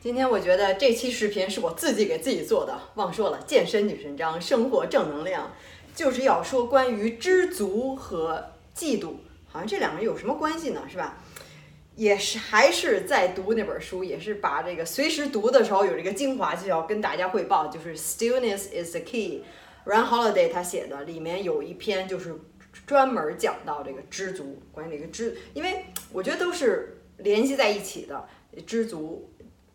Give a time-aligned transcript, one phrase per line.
[0.00, 5.52] 今天我觉得这期视频是我自己给自己做的，忘说了，健身女神章，生活正能量，
[5.92, 9.14] 就是要说关于知足和嫉妒，
[9.48, 10.84] 好像这两个有什么关系呢？
[10.88, 11.18] 是吧？
[11.96, 19.42] 也是还是在读那本书，也是把这个随时读的时候有这个精华，就要跟大家汇报，就是 stillness is the key。
[19.82, 22.38] Run Holiday 他写的里面有一篇就是
[22.86, 28.28] 专门讲到这个知足，关于这个知，因为我觉得都是联系在一起的，
[28.64, 29.28] 知足。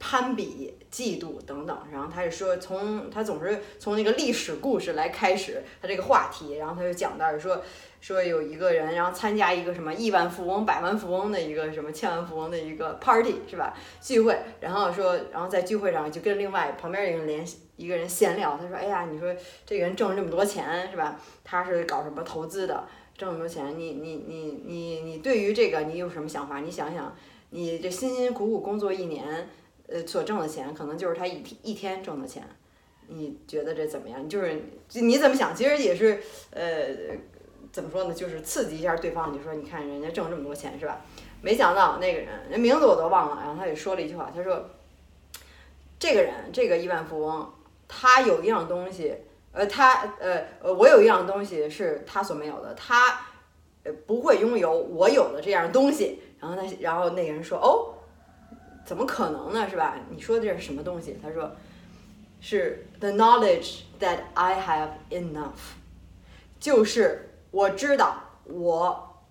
[0.05, 7.63] 攀比、嫉妒等等，然后他就说，从他总是从那个历史故事来开始他这个话题，然后他就讲到说，
[8.01, 13.73] 说有一个人，然后参加一个什么亿万富翁、百万富翁的一个什么千万富翁的一个 party 是吧？
[14.01, 19.33] 聚会，然后说，然后在聚会上就跟另外旁边一个人联系，一个人闲聊，他说，哎呀，你说
[19.65, 21.17] 这个人挣了这么多钱是吧？
[21.45, 22.85] 他是搞什么投资的，
[23.17, 26.59] 挣那么多钱，你你你你你对于这个你有什么想法？
[26.59, 27.15] 你想想，
[27.51, 29.47] 你这辛辛苦苦工作一年。
[29.87, 32.47] 呃，所挣的钱可能就是他一天一天挣的钱，
[33.07, 34.27] 你觉得这怎么样？
[34.29, 34.61] 就是
[34.93, 35.53] 你怎么想？
[35.53, 36.87] 其实也是呃，
[37.71, 38.13] 怎么说呢？
[38.13, 39.33] 就是刺激一下对方。
[39.33, 41.01] 你说，你看人家挣这么多钱是吧？
[41.41, 43.41] 没想到那个人，人名字我都忘了。
[43.41, 44.69] 然后他也说了一句话，他说
[45.99, 47.53] ：“这个人，这个亿万富翁，
[47.87, 49.13] 他有一样东西，
[49.51, 53.25] 呃，他呃呃，我有一样东西是他所没有的，他
[53.83, 57.89] 呃不会拥有我有的这样东西。”然后他，然后那个人说：“哦。”
[58.85, 59.69] 怎么可能呢？
[59.69, 59.95] 是吧？
[60.09, 61.17] 你说的这是什么东西？
[61.21, 61.51] 他说，
[62.41, 65.75] 是 the knowledge that I have enough，
[66.59, 69.23] 就是我知道我，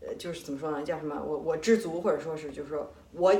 [0.00, 0.82] 呃，就是怎么说呢？
[0.82, 1.14] 叫什么？
[1.22, 3.34] 我我知足，或者说是就是说我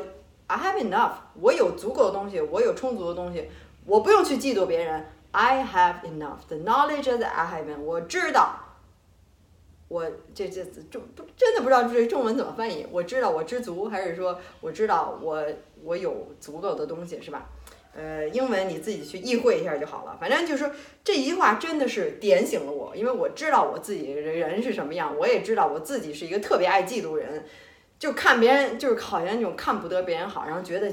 [0.47, 3.49] I have enough，我有足够的东西，我有充足的东西，
[3.85, 5.07] 我不用去嫉妒别人。
[5.31, 8.61] I have enough，the knowledge that I have enough，我知道。
[9.89, 12.87] 我这这中不真的不知道这中文怎么翻译。
[12.93, 15.45] 我知道我知足，还是说我知道我
[15.83, 17.49] 我有足够的东西，是吧？
[17.95, 20.17] 呃，英文你自己去意会一下就好了。
[20.21, 20.71] 反正就是
[21.03, 27.45] 这一句话真的是点醒了我，因为我知道我自己人是什么样，我也知道我自己是一个特别爱嫉妒人，
[27.99, 30.93] 就看别人就是好像那种看不得别人好，然后觉得。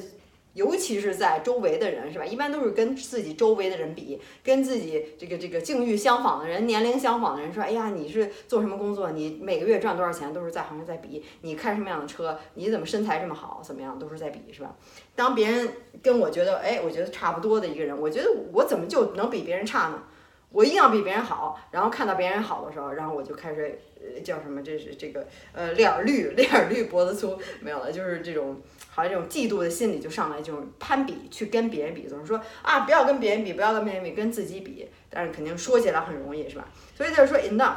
[0.55, 2.25] 尤其是在周围的人是吧？
[2.25, 9.11] 一般都是跟自己周围的人比，跟自己这个这个境遇相仿的人、年龄相仿的人说：“哎呀，你是做什么工作？
[9.11, 11.21] 你每个月赚多少钱？”都是在好像在比。
[11.41, 12.39] 你开什么样的车？
[12.53, 13.61] 你怎么身材这么好？
[13.61, 13.99] 怎么样？
[13.99, 14.73] 都是在比是吧？
[15.13, 15.69] 当别人
[16.01, 20.03] 跟我觉得哎，我觉得差不多的一个人，我觉得我怎么就能比别人差呢？
[20.51, 21.59] 我一定要比别人好。
[21.71, 23.77] 然后看到别人好的时候，然后我就开始
[24.23, 24.63] 叫什么？
[24.63, 28.61] 这是这个呃脸绿， 脸绿脖子粗，没有了，就是这种。
[28.95, 34.88] 好像这种嫉妒的心理就上来，就是攀比，去跟别人比，总是说啊，不要跟别人比，不要跟别人比，跟自己比。
[35.09, 36.66] 但是肯定说起来很容易，是吧？
[36.95, 37.75] 所以就是说 enough。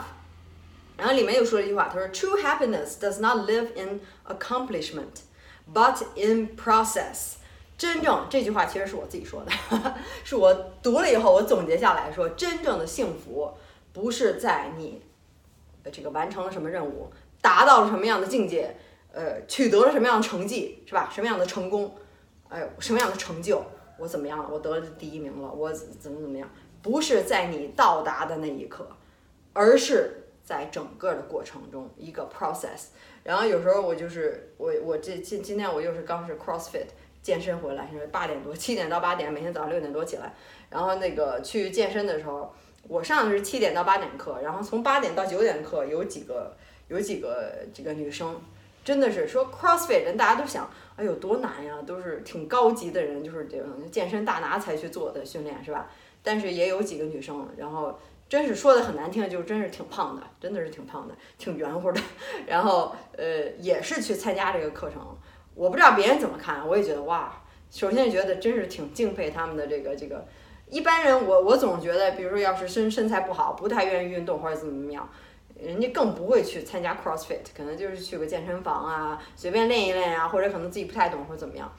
[0.96, 5.22] 然后里面又说了一句话，他说：“True happiness does not live in accomplishment,
[5.74, 7.34] but in process。”
[7.76, 9.52] 真正这句话其实是我自己说的，
[10.22, 13.52] 是我读了以后我总结下来说，真正的幸福
[13.92, 15.02] 不是在你
[15.90, 18.76] 这个完成了什么任务，达到了什么样的境界。
[19.12, 21.10] 呃，取得了什么样的成绩，是吧？
[21.12, 21.94] 什么样的成功？
[22.48, 23.62] 哎，什么样的成就？
[23.98, 24.48] 我怎么样了？
[24.50, 25.50] 我得了第一名了？
[25.50, 26.48] 我怎么怎么样？
[26.80, 28.88] 不是在你到达的那一刻，
[29.52, 32.90] 而是在整个的过程中一个 process。
[33.24, 36.86] 然后有时候我就是我我这今今天我又是刚是 CrossFit
[37.20, 40.32] 健身回来，是八点多，七点到八点，每天早上六点多起来，
[40.70, 42.54] 然后那个去健身的时候，
[42.86, 48.40] 我上的是七点到八点课，然后从八点到九点课有几个有几个这个女生。
[48.88, 50.66] 真的是说 CrossFit 人，大家都想，
[50.96, 55.90] 哎呦多难呀，都是挺高级的人，就是这种健身大拿才去做的训练，是吧？
[56.22, 57.98] 但是也有几个女生，然后
[58.30, 62.00] 真是说的很难听，就真是挺胖的，真的是挺胖的，挺圆乎的。
[62.48, 65.02] 然后呃，也是去参加这个课程，
[65.54, 70.26] 我不知道别人怎么看，我也觉得哇，首先觉得真是挺敬佩他们的这个这个。
[70.70, 75.06] 一般人我我总觉得，比如说要是身身材不好，不太愿意运动或者怎么怎么样。
[75.60, 81.72] 人家更不会去参加 CrossFit，可能就是去个健身房啊，随便练一练啊，或者可能自己不太懂或者怎么样。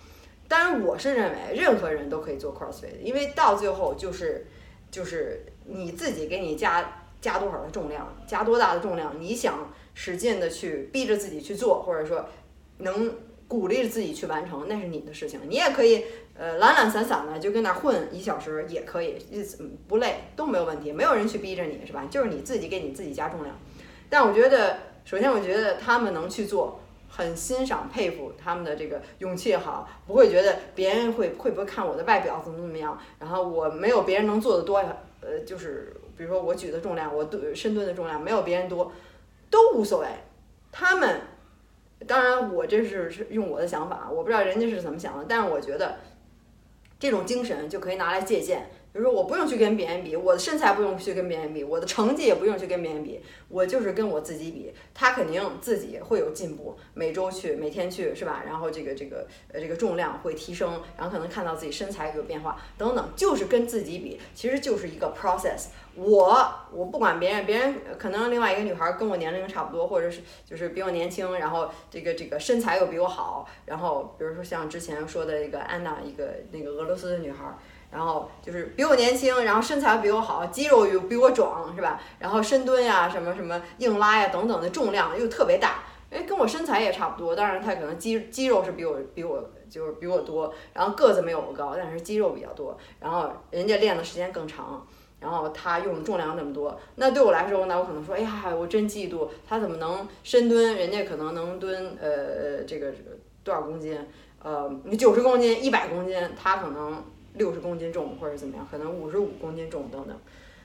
[0.47, 4.47] 当然，我是认为任何人都可以做 CrossFit，因为到最后就是
[4.91, 12.25] 就是你自己给你加加多少的重量，加多大的重量，你想使劲的去逼着自己去做，或者说
[12.79, 13.15] 能
[13.47, 15.39] 鼓励着自己去完成，那是你的事情。
[15.47, 16.03] 你也可以
[16.35, 22.07] 呃懒懒散散的就跟那混一小时也可以，日子不累都没有问题，没有人去逼着你是吧？
[22.09, 23.55] 就是你自己给你自己加重量。
[24.09, 26.79] 但我觉得，首先我觉得他们能去做，
[27.09, 38.91] 很欣赏、佩服他们的这个勇气也好，不会觉得别人会会不会看我的外表怎么怎么样，然后我没有别人能做的多呀，呃，就是比如说我举的重量，我蹲深蹲的重量没有别人多，
[39.49, 40.07] 都无所谓。
[40.71, 41.21] 他们，
[42.07, 45.97] 当然我这是是用我的想法，我不知道人家是怎么想的，但是我觉得
[46.99, 48.69] 这种精神就可以拿来借鉴。
[48.91, 54.73] 比如说，我不用去跟别人比，我的身材不用去跟别人比，我的成绩也不用去跟别人比，我就是跟我自己比。
[54.95, 58.41] 他肯定自己会有进步，每周去，每天去，是吧？
[58.47, 65.67] 然后这个这个呃这个重量会提升，然后可能看到自己身材有变化等等，就是跟自己比，其实就是一个 process。
[65.99, 77.45] 我我不管别人，别人可能另外一个女孩跟我年龄差不多，或者是就是比我年轻，然后这个这个身材又比我好，然后比如说像之前说的一个安娜，一个那个俄罗斯的女孩。
[77.91, 81.99] 然后就是比我年轻，然后身材比我好，肌肉又比我壮，是吧？
[82.19, 87.35] 然后深蹲呀，什么什么硬拉呀等等的重量又特别大，哎，跟我身材也差不多。
[87.35, 92.77] 当然她可能肌肌肉是比我比我就是比我多，然后个子没有我高，但是肌肉比较多。
[92.99, 94.85] 然后人家练的时间更长，
[95.19, 102.93] 然后他用的重量那么多，那对我来说，那我可能说，哎呀，我真嫉妒他怎么能深蹲，人家可能能蹲呃这个
[103.43, 103.97] 多少公斤？
[104.41, 107.03] 呃，九十公斤、一百公斤，他可能。
[107.35, 110.17] 六十公斤重或者怎么样，可能五十五公斤重等等，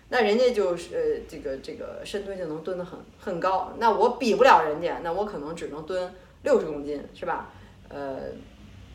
[0.08, 6.10] 那人家就是呃这个这个深蹲就能蹲得很很高，那我比不了人家，那我可能只能蹲
[6.42, 7.50] 六十公斤，是吧？
[7.90, 8.16] 呃，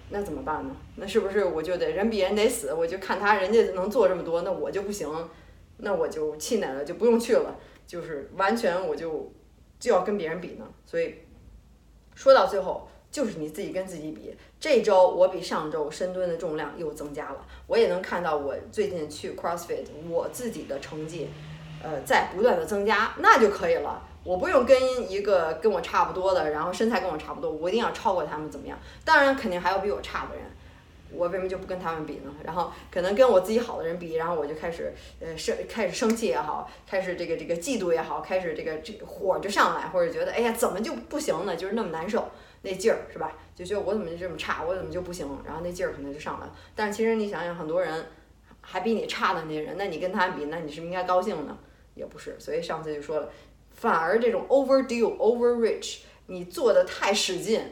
[0.09, 0.75] 那怎么办呢？
[0.95, 2.73] 那是不是我就得人比人得死？
[2.73, 5.07] 我就看他人家能做这么多，那我就不行，
[5.79, 7.55] 那我就气馁了，就不用去了，
[7.87, 9.31] 就是完全我就
[9.79, 10.65] 就要跟别人比呢。
[10.85, 11.15] 所以
[12.15, 12.87] 说到最后。
[13.11, 21.27] 就是你自己跟自己比，这周我比上周深蹲的重量又增加了，我也能看到我最近去 CrossFit 我自己的成绩，
[21.81, 24.07] 呃，在不断的增加，那就可以了。
[24.23, 28.77] 我不用跟一个跟我差不多的，然后身材跟我差不多，我一定要超过他们怎么样？
[29.03, 30.45] 当然肯定还有比我差的人，
[31.11, 32.33] 我为什么就不跟他们比呢？
[32.43, 41.55] 然后可能跟我自己好的人比，然后我就开始呃生开始生气也好，开始这个这个嫉妒也好，开始这个这火就上来，或者觉得哎呀怎么就不行呢？
[41.55, 42.29] 就是那么难受。
[42.61, 43.37] 那劲儿是吧？
[43.55, 45.25] 就觉得我怎么就这么差，我怎么就不行？
[45.45, 46.53] 然后那劲儿可能就上来了。
[46.75, 48.07] 但是其实你想想，很多人
[48.59, 51.57] 还比你差的那些人，那你跟他比，那你是不是应该高兴呢？
[51.95, 52.35] 也不是。
[52.37, 53.29] 所以上次就说了，
[53.71, 57.71] 反而这种 overdo overreach，你做的太使劲，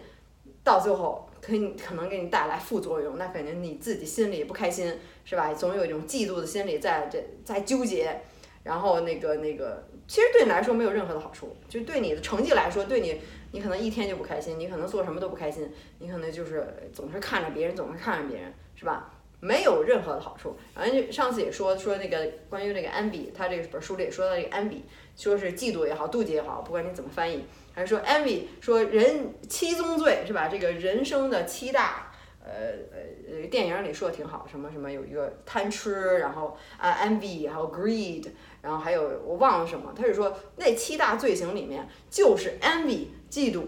[0.63, 5.53] 到最后可以可能给你带来副作用，那肯定你自己心里不开心，是吧？
[5.53, 8.19] 总有一种嫉妒的心理在这在纠结，
[8.63, 13.21] 然后那个那个，其实对你来说没有任何的好处，就对你的成绩来说，对你。
[13.53, 19.09] 你可能一天就不开心，你可能做什么都不开心，你可能就是总是看着别人，总是看着别人，是吧？
[19.39, 20.57] 没有任何的好处。
[20.75, 24.83] 然后上次也说说那个关于那个安比他这本书里也说到这个安比
[25.15, 27.45] 说是嫉妒也好，妒忌也好，不管你怎么翻译，
[27.77, 30.47] 还是说 envy，说人七宗罪是吧？
[30.47, 32.12] 这个人生的七大，
[32.44, 32.51] 呃
[32.91, 38.29] 呃呃，电影里说的挺好，什么什么有一个贪吃，然后啊 envy，还有 greed。
[38.63, 43.65] 然后还有我忘了什么，他是说那七大罪行里面就是 envy 嫉妒，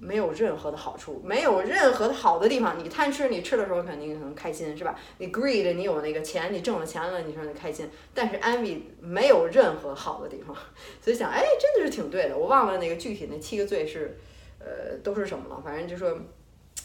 [0.00, 2.78] 没有任何的好处，没有任何的好的地方。
[2.82, 4.98] 你贪吃，你吃的时候肯定很开心，是吧？
[5.18, 7.88] 你 greed，你有那个钱，你挣了钱了，你说你开心。
[8.14, 10.56] 但是 envy 没有任何好的地方，
[11.02, 12.36] 所以想，哎，真的是挺对的。
[12.36, 14.18] 我忘了那个具体那七个罪是，
[14.58, 15.60] 呃，都是什么了。
[15.62, 16.18] 反正就说，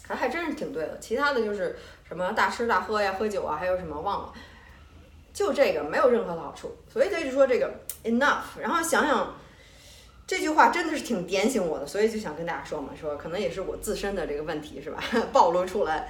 [0.05, 0.99] 还还真是挺对的。
[0.99, 1.75] 其他的就是
[2.07, 4.33] 什么大吃大喝呀，喝酒啊，还有什么忘了。
[5.33, 7.73] 就这个没有任何的好处，所以他就说这个
[8.03, 8.59] enough。
[8.59, 9.33] 然后想想
[10.26, 16.08] 这句话真的是挺点醒我的，所以就想跟大家说嘛，说可能也是我自身的这个问题是吧，暴露出来。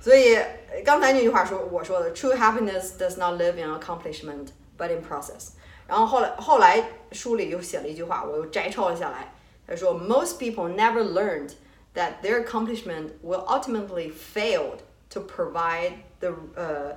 [0.00, 0.38] 所以
[0.84, 5.48] 刚才那句话说我说的 true happiness does not live in accomplishment but in process。
[5.88, 9.32] 然后后来后来书里又写了一句话，我又摘抄了下来。
[9.66, 11.52] 他说 most people never learned
[11.94, 14.76] that their accomplishment will ultimately fail
[15.10, 16.96] to provide the 呃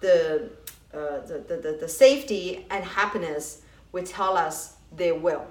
[0.00, 0.50] the
[0.92, 3.60] 呃，the the the the safety and happiness
[3.92, 5.42] we tell us they will，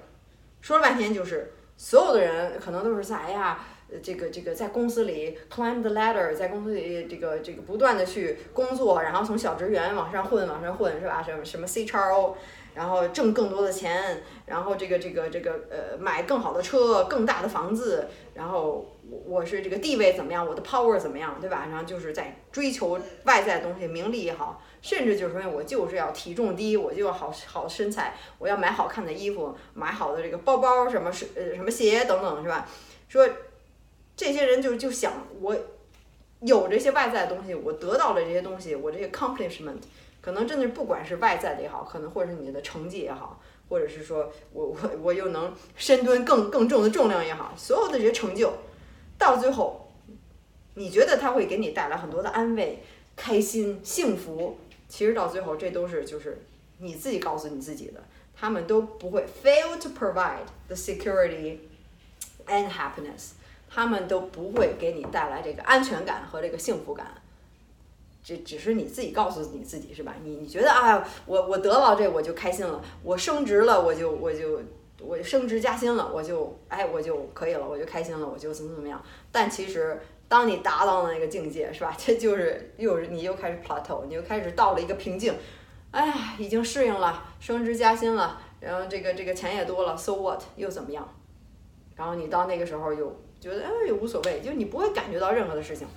[0.61, 3.59] 说了半天就是所有的人可能都是在哎呀，
[4.01, 11.23] 这个这个在公司里 climb the ladder，在公司里这个这个不断的去工作，然后从小职员往上混往上混是吧？
[11.23, 12.35] 什么什么 C 叉 O，
[12.73, 21.67] 然后挣更多的钱，然后这个这个这个呃买更好的车，更大的房子，然后我我是这个地位怎么样，我的 power 怎么样，对吧？
[21.69, 24.61] 然后就是在追求外在的东西，名利也好。
[24.81, 32.67] 甚至就是说，我就是要体重低，我就要好好身材，我要买好看的衣服，买好的这个包包，什么是呃什么鞋等等，是吧？
[33.09, 33.27] 说
[34.15, 35.55] 这些人就就想我
[36.41, 39.77] 有这些外在的东西，我得到了这些东西，我这些 accomplishment，
[40.21, 48.53] 可能真的是不管是外在的也好，可能或者是你的成绩也好，或者是说我我我又能深蹲更更重的重量也好，所有的这些成就，
[49.17, 49.91] 到最后，
[50.75, 52.83] 你觉得它会给你带来很多的安慰、
[53.15, 54.57] 开心、幸福？
[54.87, 56.45] 其实到最后，这都是就是
[56.77, 58.01] 你自己告诉你自己的，
[58.35, 61.57] 他们都不会 fail to provide the security
[62.45, 63.31] and happiness，
[63.69, 67.21] 他们都不会给你带来这个安全感和这个幸福感。
[68.23, 70.13] 这只是你自己告诉你自己是吧？
[70.23, 74.61] 你你觉得啊，我我得到这我就开心了，我升职了我就我就
[74.99, 79.01] 我升职加薪了我就哎我就可以了，我就开心了，我就怎么怎么样。
[79.31, 81.95] 但其实当你达到了那个境界是吧？
[81.97, 85.33] 这就是又是你又开始 plateau，你又开始到了一个瓶颈。
[85.91, 91.07] 哎呀，已经适应了，升职加薪了，然后这个这个钱也多了，so what 又怎么样？
[91.95, 95.87] 然后你到那个时候又觉得哎也无所谓，就你不会感觉到任何的事情。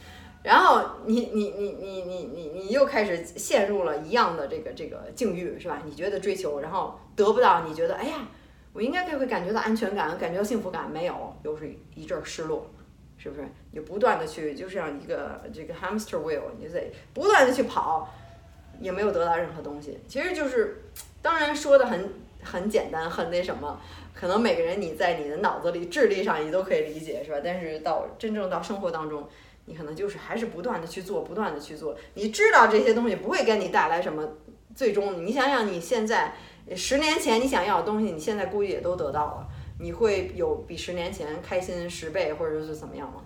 [0.42, 5.83] 然后你你你你你你你又开始陷入了一样的这个这个境遇是吧？
[5.85, 8.26] 你觉得追求，然后得不到，你觉得哎呀，
[8.72, 12.70] 我应该就会感觉到安全感，感觉到幸福感，没有，又是一阵失落，
[13.18, 13.46] 是不是？
[13.72, 18.12] 你不断的去，就像一个这个 hamster wheel，你得不断的去跑，
[18.80, 19.98] 也没有得到任何东西。
[20.06, 20.84] 其实就是，
[21.20, 22.10] 当然说的很
[22.42, 23.80] 很简单，很那什么，
[24.14, 27.38] 可能每个人你在你的脑子里、智力上你都可以理解，是吧？
[27.42, 29.28] 但是到真正到生活当中。
[29.66, 31.94] 你可能就是还是不断的去做，不断的去做。
[32.14, 34.28] 你知道这些东西不会给你带来什么
[34.74, 35.24] 最终。
[35.24, 36.32] 你想想你现在
[36.76, 39.49] 十年前你想要的东西，你现在估计也都得到了。
[39.79, 43.25] 你会有比十年前开心十倍，或者是怎么样吗？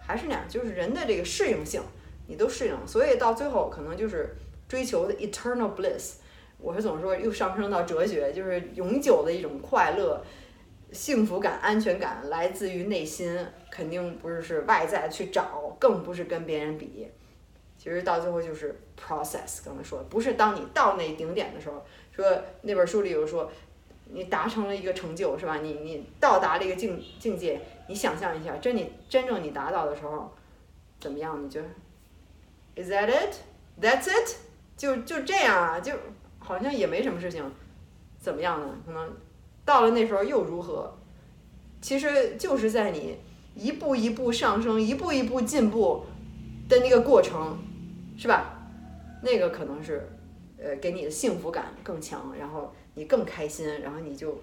[0.00, 1.82] 还是那样，就是人的这个适应性，
[2.26, 2.74] 你都适应。
[2.86, 4.36] 所以到最后可能就是
[4.68, 6.14] 追求的 eternal bliss。
[6.58, 7.16] 我是总说？
[7.16, 10.24] 又上升到哲学，就是永久的一种快乐。
[10.90, 17.06] 幸福感、安全感来自于内心，肯定不是是外在去找，更不是跟别人比。
[17.88, 19.64] 其实到最后就是 process。
[19.64, 22.22] 刚才说，不是当你到那顶点的时候，说
[22.60, 23.50] 那本书里有说，
[24.10, 25.56] 你达成了一个成就，是吧？
[25.56, 30.30] 你你到达了一个境境界，你想象一下，真你真正你达到的时候，
[31.00, 31.42] 怎么样？
[31.42, 31.62] 你就
[32.76, 33.34] is that it?
[33.80, 34.36] That's it?
[34.76, 35.80] 就就这样啊？
[35.80, 35.94] 就
[36.38, 37.42] 好像也没什么事情，
[38.20, 38.76] 怎么样呢？
[38.84, 39.16] 可能。
[39.64, 40.94] 到了那时候又如何？
[41.80, 43.16] 其实就是在你
[43.54, 46.04] 一步一步上升、一步一步进步
[46.68, 47.58] 的那个过程，
[48.18, 48.58] 是吧？
[49.22, 50.06] 那个可能是
[50.62, 54.38] 呃给你的幸福感更强，然后你更开心，然后你就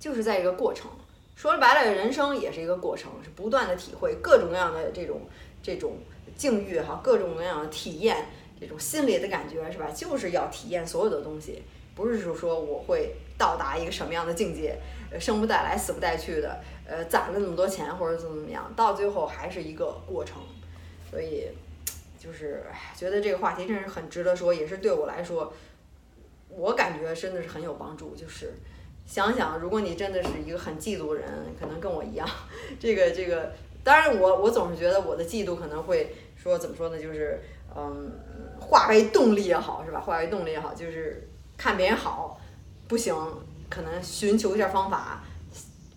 [0.00, 0.90] 就是在一个过程。
[1.36, 5.20] 说白了，人生也是一个过程，是不断的体会各种各样的这种
[5.62, 5.98] 这种
[6.34, 8.26] 境遇哈，各种各样的体验，
[8.58, 9.90] 这种心理的感觉是吧？
[9.94, 11.62] 就是要体验所有的东西，
[11.94, 13.14] 不是说说我会。
[13.38, 14.74] 到达一个什么样的境界，
[15.20, 16.58] 生不带来死不带去的，
[16.88, 20.38] 呃，攒了那么多钱或者怎么怎么样，到最后还是一个过程，
[21.10, 21.46] 所以
[22.26, 22.64] 就是
[22.96, 25.52] 觉得这个话题真是很值得说，也是对我来说，
[26.48, 28.16] 我感觉真的是很有帮助。
[28.16, 28.52] 就是
[29.06, 31.30] 想想，如果你真的是一个很嫉妒的人，
[31.60, 32.28] 可能跟我一样，
[32.80, 33.52] 这个这个，
[33.84, 37.40] 当然我我总是觉得我的嫉妒可能会说怎么说呢，就是
[37.76, 38.10] 嗯，
[38.58, 40.00] 化为动力也好，是吧？
[40.00, 42.40] 化为动力也好，就是看别人好。
[42.88, 43.12] 不行，
[43.68, 45.24] 可能寻求一下方法，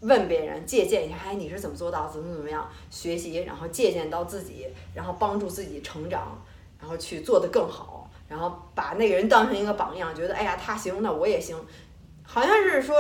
[0.01, 2.08] 问别人借鉴一下，哎，你是怎么做到？
[2.08, 2.70] 怎么怎么样？
[2.89, 6.41] 学习，然后借鉴到自己，然后帮助自己成长，
[6.79, 11.58] 然后去做得更好，然后把那个人当成一个榜样，觉得哎呀他行，那我也行。
[12.24, 12.96] 好像是说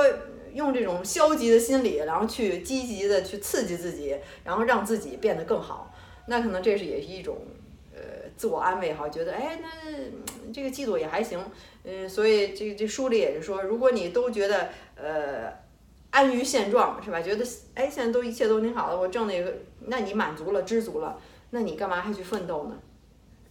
[0.53, 5.93] 用这种消极的心理，然后去积极的去刺激自己，然后让自己变得更好。
[6.25, 7.37] 那可能这是也是一种
[7.93, 7.99] 呃
[8.35, 11.39] 自我安慰哈，觉得哎那这个嫉妒也还行。
[11.83, 15.53] 嗯，所以这这书里也是说，如果你都觉得呃
[16.11, 17.21] 安于现状是吧？
[17.21, 19.53] 觉得哎现在都一切都挺好的，我挣那个，
[19.85, 21.19] 那你满足了知足了，
[21.51, 22.77] 那你干嘛还去奋斗呢？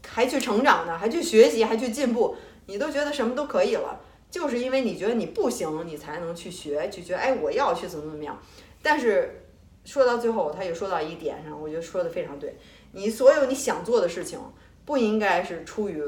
[0.07, 0.99] 还去成长呢？
[0.99, 1.65] 还去学习？
[1.65, 2.37] 还去进步？
[2.67, 4.01] 你都觉得什么都可以了，
[4.31, 8.41] 就是因为你觉得你不行，你才能去学，去觉得哎我要去怎么怎么样。
[8.83, 9.45] 但是
[9.85, 12.57] 说到最后，他又说到一点上，我觉得说的非常对，
[12.93, 14.39] 你所有你想做的事情，
[14.85, 16.03] 不应该是出于。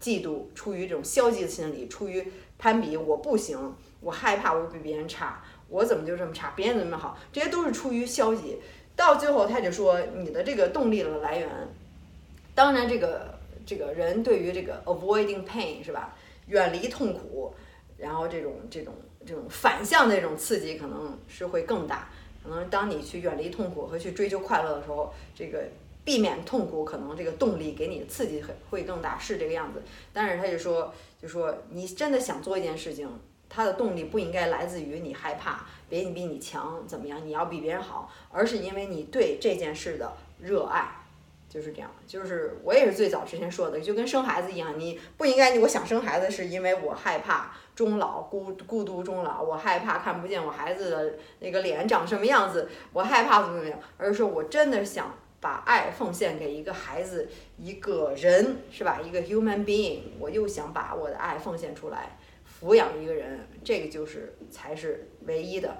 [0.00, 2.24] 嫉妒，出于这种消极的心理，出于
[2.58, 5.42] 攀比，我不行，我害怕我比别人差，
[5.74, 8.58] 我怎么就这么差，别人怎么好，这些都是出于消极。
[8.94, 11.48] 到最后，他就说你的这个动力的来源，
[12.54, 16.14] 当然这个这个人对于这个 avoiding pain 是吧，
[16.46, 17.52] 远离痛苦，
[17.98, 18.94] 然后这种这种
[19.26, 22.08] 这种反向的这种刺激可能是会更大。
[22.42, 25.64] 可能当你去远离痛苦和去追求快乐的时候，这个。
[26.04, 29.82] 避免痛苦，可能这个动力给你的刺激会会更大，是这个样子。
[30.12, 33.08] 但是他就说，就说你真的想做一件事情，
[33.54, 40.88] 他的动力不应该来自于你害怕别人比你强怎么样，你要比别人好，而是因为你对这件事的热爱，
[41.48, 41.90] 就是这样。
[42.06, 55.14] 就是我也是最早之前说的，就跟生孩子一样，你不应该，我想生孩子是因为我害怕终老孤孤独终老，我害怕看不见我孩子的那个脸长什么样子，我害怕怎么怎么样，而是说我真的想。
[55.40, 58.98] 把爱奉献给一个孩子，一个人是吧？
[59.04, 62.16] 一个 human being，我又想把我的爱奉献出来，
[62.60, 65.76] 抚养一个人，这个就是才是唯一的，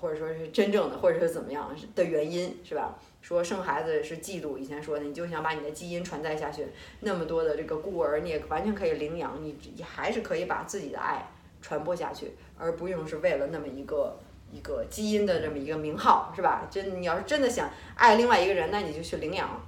[0.00, 2.98] 或者说是真正的，或者是怎么样的原因，是吧？
[3.20, 6.66] 说生孩子是嫉妒，以前说的，你就想把你的基因传代下去，
[7.00, 11.28] 那么多的这个孤儿，你也完全可以领养，你你还是可以把自己的爱
[11.60, 14.16] 传播下去，而不用是为了那么一个
[14.52, 16.68] 一个基因的这么一个名号，是吧？
[16.70, 19.60] 真你要是真的想爱另外一个人，那你就去领养，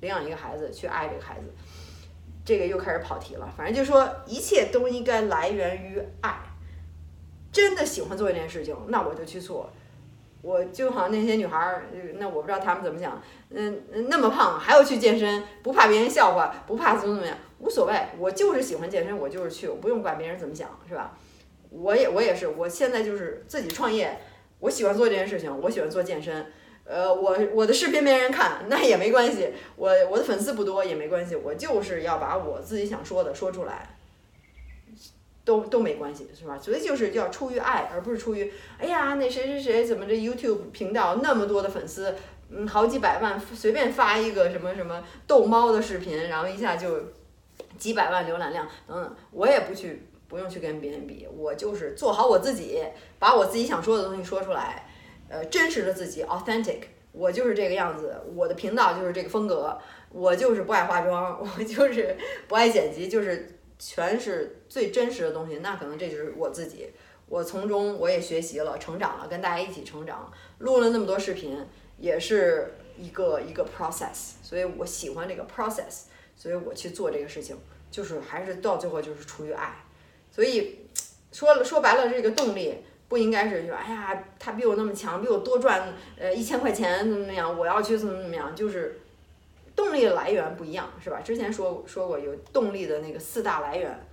[0.00, 1.44] 领养一个孩子，去爱这个孩子。
[2.46, 6.40] 这个又开始跑题了，反正就说一切都应该来源于爱。
[7.52, 9.68] 真的喜欢做一件事情，那我就去做。
[10.42, 11.86] 我就好像那些女孩儿，
[12.18, 13.20] 那我不知道她们怎么想。
[13.50, 17.94] 嗯，那么胖还要去健身，不怕别人笑话，不怕怎么怎么样，无所谓。
[18.16, 21.18] 我就是喜欢健身，我就是去，我不用管别人怎么想，是吧？
[21.70, 24.16] 我也我也是，我现在就是自己创业，
[24.60, 26.46] 我喜欢做这件事情，我喜欢做健身。
[26.86, 33.92] 呃，我我的视频没人看，那也没关系，我我的粉丝不多也没关系，我就是要把我自己想说的说出来。
[35.44, 36.58] 都都没关系，是吧？
[36.58, 42.12] 所以就是要出于爱，而不是出于哎呀，那谁谁谁怎么这 YouTube 频道那么多的粉丝，
[42.50, 47.00] 嗯，好几百万，随便发一个什么什么逗猫的视频，然后一下就
[47.78, 49.16] 几百万浏览量等等。
[49.30, 52.82] 我也不去，不用去跟别人比，我就是做好我自己，
[53.20, 54.85] 把我自己想说的东西说出来，
[55.28, 56.80] 呃，真实的自己，authentic，
[57.12, 59.78] 我就是这个样子，我的频道就是这个风格，
[60.10, 62.16] 我就是不爱化妆， 我就是
[62.48, 63.52] 不爱剪辑，就是。
[63.78, 66.90] 全是最真实的东西，那可能这就是我自己。
[67.28, 70.32] 我从中我也学习了，成长了，跟大家一起成长。
[70.60, 71.62] 录了那么多视频，
[71.98, 76.04] 也是一个一个 process，所以我喜欢这个 process，
[76.34, 77.54] 所以我去做这个事情，
[77.90, 79.84] 就是还是到最后就是出于爱。
[80.30, 80.86] 所以
[81.30, 82.76] 说了说白了，这个动力
[83.08, 89.00] 不应该是说，哎呀，他比我那么强，比我多赚呃一千块钱怎么怎么样，我要去怎么怎么样，就是。
[89.76, 91.20] 动力的来源不一样，是吧？
[91.20, 94.06] 之前说说过有动力的那个四大来源，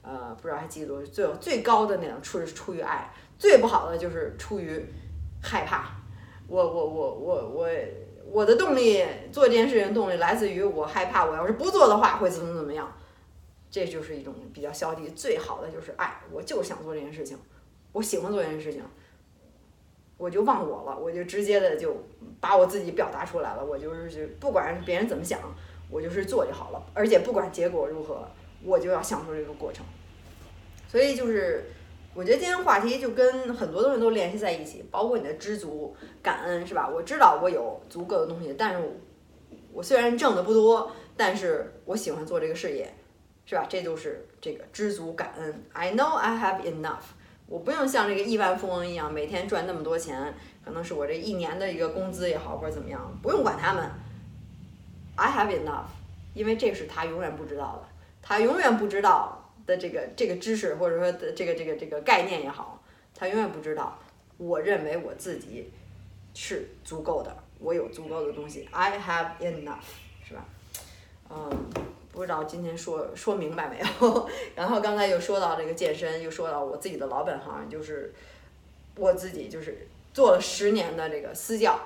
[0.00, 4.80] 呃，不知道还记得最最高的那种出是出于爱，最不好的就是出于
[5.42, 5.90] 害怕。
[6.46, 7.68] 我我我我我
[8.30, 12.96] 我的动力做这件事情动力来自于我害怕，我要是不做的话会怎么怎么样，
[13.68, 15.08] 这就是一种比较消极。
[15.08, 17.36] 最好的就是爱，我就想做这件事情，
[17.92, 18.82] 我喜欢做这件事情。
[20.16, 21.96] 我就忘我了，我就直接的就
[22.40, 23.64] 把我自己表达出来了。
[23.64, 25.38] 我就是不管别人怎么想，
[25.88, 26.82] 我就是做就好了。
[26.92, 28.28] 而且不管结果如何，
[28.64, 29.86] 我就要享受这个过程。
[30.88, 31.64] 所以就是，
[32.14, 36.88] 我觉得今天话题就跟很多东西都联系在一起，包括你的知足、感恩，是吧？
[36.88, 38.98] 我知道我有足够的东西，但是
[39.72, 42.92] 我虽然挣的不多，但是我喜欢做这个事业，
[43.46, 43.64] 是吧？
[43.68, 45.62] 这就是这个知足感恩。
[45.72, 47.04] I know I have enough.
[47.48, 53.90] 我不用像这个亿万富翁一样每天赚那么多钱，可能是我这一年的一个工资也好或者怎么样，不用管他们。
[55.16, 55.86] I have enough，
[56.34, 57.88] 因为这是他永远不知道的，
[58.20, 62.82] 他永远不知道的这个这个知识或者说的这个这个这个概念也好，
[63.14, 63.98] 他永远不知道。
[64.36, 65.72] 我认为我自己
[66.34, 68.68] 是足够的，我有足够的东西。
[68.70, 69.80] I have enough，
[70.22, 70.44] 是吧？
[71.30, 71.96] 嗯。
[72.18, 74.28] 不知道今天说说明白没有？
[74.56, 78.12] 然后刚才又说到这个健身，又说到我自己的老本行，就是
[78.96, 81.78] 我自己就是做了十年的这个私教，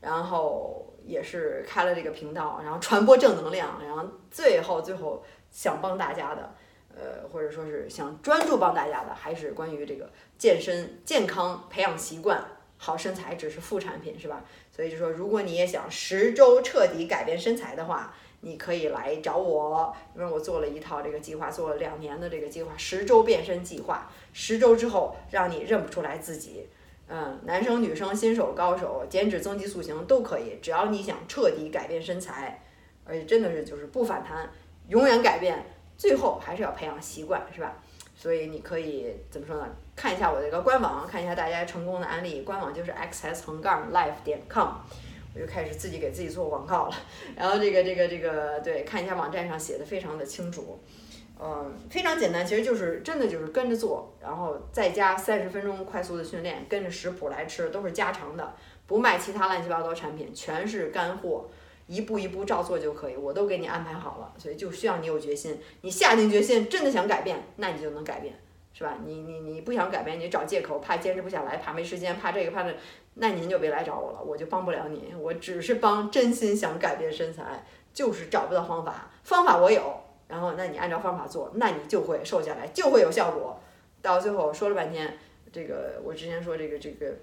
[0.00, 6.54] 然后也是开了这个频道，然后传播正能量，然后最后最后想帮大家的，
[6.94, 12.40] 呃，或者说是想专注帮大家的，还是关于这个健身、健康、培养习惯、
[12.78, 14.44] 好身材只是副产品，是吧？
[14.70, 18.14] 所以就说，如果你也想十周彻底改变身材的话。
[18.40, 26.68] 你可以来找我，因为我做了一套这个计划，做了两年的这个计划，十周变身计划，十周之后让你认不出来自己。
[27.08, 32.62] 嗯，男生女生新手高手，减脂增肌塑形都可以，只要你想彻底改变身材，
[33.04, 34.48] 而且真的是就是不反弹，
[34.88, 35.64] 永远改变，
[35.98, 37.76] 最后还是要培养习惯，是吧？
[38.14, 39.66] 所以你可以怎么说呢？
[39.96, 44.68] 看一下我这个官网，看一下大家成功的案例，官网就是 xs 横杠 life 点 com。
[45.32, 46.94] 我就开始自己给自己做广告了，
[47.36, 50.80] 然后这个这个这个对，看一下网站上写的非常的清楚，
[51.40, 58.54] 嗯，非常简单，其实就是真的就是跟着做，然后再加三十分钟快速的训练，跟着食谱来吃，都是家常的，
[58.86, 61.48] 不卖其他乱七八糟产品，全是干货，
[61.86, 68.34] 一步一步照做就可以，我都给你安排好了，所以就需要你有决心，你下定决心真的想改变，那你就能改变。
[68.72, 68.96] 是吧？
[69.04, 72.72] 你你你不想改变，你找借口，怕坚持不下来，怕没时间，怕这个怕那，
[73.22, 75.14] 那您就别来找我了，我就帮不了你。
[75.20, 79.10] 我只是帮真心想改变身材，就是找不到方法。
[79.24, 79.94] 方法我有，
[80.26, 83.60] 然后那你按照方法做，那你就会瘦下来，就会有效果。
[84.00, 85.18] 到最后说了半天，
[85.52, 87.14] 这个我之前说这个这个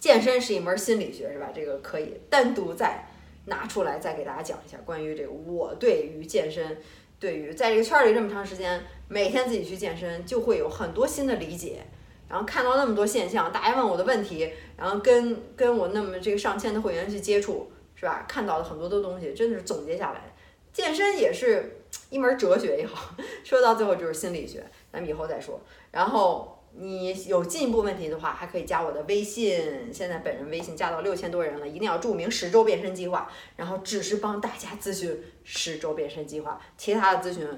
[0.00, 1.50] 健身是一门心理学，是吧？
[1.54, 3.04] 这个可以单独再
[3.44, 6.78] 拿出来再给大家讲一下关于这个我对于健身。
[7.20, 11.82] 对于在这个圈里这么长时间，每天自己去健身，就会有很多新的理解，
[12.28, 18.24] 然后看到那么多现象，大家问我的问题，然后跟跟我那么这个上千的会员去接触，是吧？
[18.28, 20.34] 看到的很多的东西，真的是总结下来。
[20.72, 25.58] 健身也是一门哲学也好， 说到最后就是心理学，咱们以后再说。
[25.90, 37.48] 然后你有进一步问题的话，还可以加我的微信，现在本人微信加到六千多人了，一定要注明十周变身计划，然后只是帮大家咨询十周变身计划，其他的咨询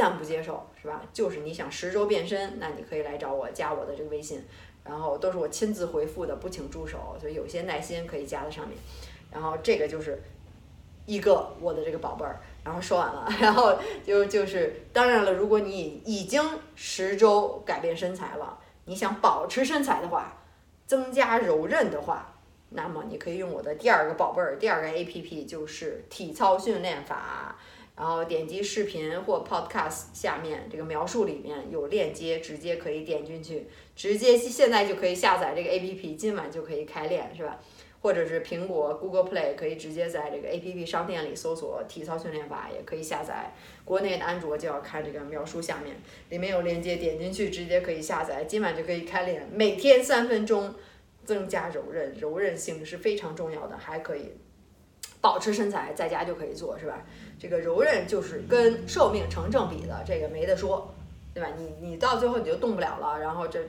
[0.00, 1.02] 暂不接受，是吧？
[1.12, 4.42] 就是你想十周变身，那你可以来找我，加我的这个微信，
[4.82, 8.78] 然后都是我亲自回复的，不请助手，所以有些耐心可以加在上面。
[9.30, 10.18] 然后这个就是
[11.04, 12.40] 一个我的这个宝贝儿。
[12.64, 16.42] 然后说完了， 然后就就是当然了，如果你已经
[16.74, 20.32] 十周改变身材了，你想保持身材的话，
[20.86, 22.34] 增加柔韧的话，
[22.70, 27.56] 那么你可以用我的第二个宝贝儿，第二个 A P P 就是体操训练法。
[28.00, 37.60] 然后点击视频或 Podcast 下面这个描述里面有链接，直接可以点进去，直接现在就可以下载这个 A P P，今晚就可以开练，是吧？
[38.00, 43.52] 或者是苹果 Google Play 可以直接在这个 APP 商店里搜索体操训练法，也可以下载。
[43.84, 45.94] 国内的安卓就要看这个描述下面，
[46.30, 48.44] 里面有链接，点进去直接可以下载。
[48.44, 50.74] 今晚就可以开练，每天三分钟，
[51.26, 54.32] 增加柔韧，柔韧性是非常重要的，还可以
[55.20, 57.04] 保持身材，在家就可以做，是吧？
[57.40, 60.94] 这个柔韧就是跟寿命成正比的，这个没得说。
[61.32, 61.48] 对吧？
[61.56, 63.60] 你你到最后你就动不了了，然后这，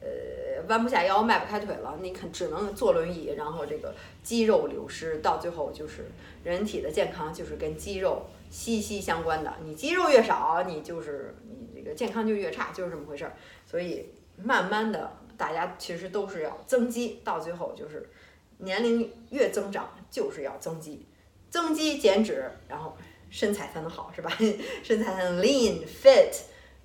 [0.00, 6.06] 呃，弯不下腰，迈不开腿了，你肯只能坐轮椅，然后这个肌肉流失，到最后就是
[6.42, 9.54] 人体的健康就是跟肌肉息息相关的。
[9.62, 13.32] 你肌肉越少，你就是你这个健康就越差，就是这么回事儿。
[13.64, 18.10] 所以慢慢的，大家其实都是要增肌，到最后就是
[18.58, 21.06] 年龄越增长，就是要增肌，
[21.48, 22.96] 增肌减脂，然后
[23.34, 24.30] 身材才能好，是吧？
[24.84, 26.32] 身材才能 lean fit。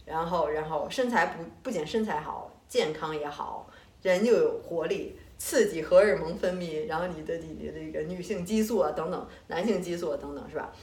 [0.04, 3.70] 然后，然后身材不不仅身材好，健康也好，
[4.02, 10.74] 人就有活力，刺激荷尔蒙分泌，然后你的你的这个女性激素啊等等，男性激素啊等等，是吧？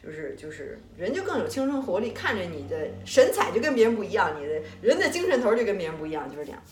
[0.00, 6.62] 就是就是人就更有青春活力，看着你的神采就跟别人不一样，你的人的精神头就跟别人不一样，就是这样。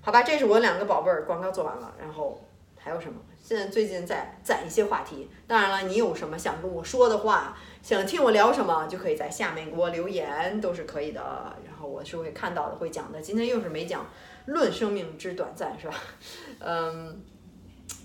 [0.00, 2.44] 好吧，这是我两个宝贝儿广告做完了，然后
[2.76, 3.20] 还有什么？
[3.40, 7.56] 现在最近在攒一些话题，当然了，你有什么想跟我说的话？
[7.84, 11.20] 想听我聊什么，就可以在下面给我留言，都是可以的。
[11.66, 13.20] 然后我是会看到的，会讲的。
[13.20, 14.02] 今天又是没讲
[14.46, 15.94] 《论生命之短暂》，是吧？
[16.60, 17.22] 嗯，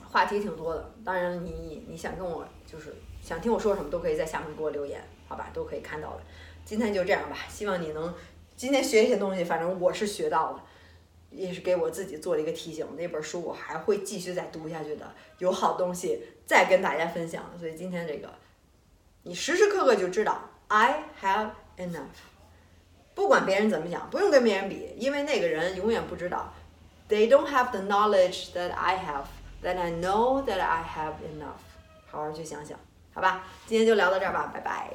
[0.05, 0.93] 话题挺多的。
[1.05, 5.49] 当然，你你想跟我就是想听我说什么，都可以在下面给我留言，好吧？
[5.53, 6.23] 都可以看到的。
[6.65, 8.13] 今天就这样吧，希望你能
[8.57, 10.63] 今天学一些东西，反正我是学到了，
[11.31, 12.85] 也是给我自己做了一个提醒。
[12.97, 17.49] 那本书我还会继续再读下去的，有好东西再跟大家分享。
[17.57, 18.29] 所以今天这个。
[19.23, 22.19] 你时时刻刻就知道 I have enough，
[23.13, 26.53] 不管别人怎么讲，不用跟别人比，因为那个人永远不知道。
[27.09, 29.25] They don't have the knowledge that I have,
[29.63, 31.59] that I know that I have enough。
[32.11, 32.79] 好好去想想，
[33.13, 33.43] 好吧？
[33.67, 34.91] 今天就聊到这儿吧，拜拜。